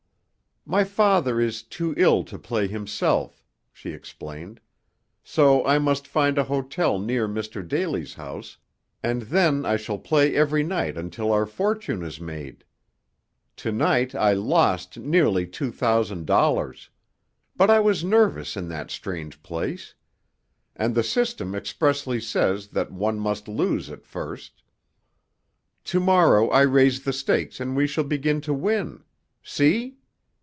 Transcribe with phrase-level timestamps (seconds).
[0.63, 4.61] "My father is too ill to play himself," she explained,
[5.23, 7.67] "so I must find a hotel near Mr.
[7.67, 8.57] Daly's house,
[9.01, 12.63] and then I shall play every night until our fortune is made.
[13.55, 16.91] Tonight I lost nearly two thousand dollars.
[17.55, 19.95] But I was nervous in that strange place.
[20.75, 24.61] And the system expressly says that one may lose at first.
[25.85, 29.03] To morrow I raise the stakes and we shall begin to win.
[29.41, 29.97] See?"